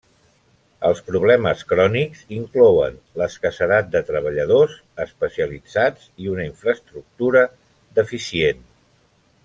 Els 0.87 1.01
problemes 1.09 1.61
crònics 1.71 2.23
inclouen 2.37 2.97
l'escassedat 3.23 3.93
de 3.97 4.01
treballadors 4.09 4.75
especialitzats 5.07 6.09
i 6.25 6.33
una 6.35 6.49
infraestructura 6.51 7.45
deficient. 8.03 8.67